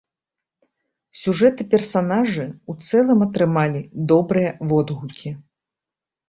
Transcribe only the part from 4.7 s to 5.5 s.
водгукі.